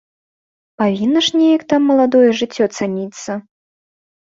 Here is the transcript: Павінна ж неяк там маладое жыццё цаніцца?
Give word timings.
Павінна 0.83 1.19
ж 1.27 1.43
неяк 1.43 1.61
там 1.75 1.81
маладое 1.93 2.29
жыццё 2.43 2.65
цаніцца? 2.77 3.41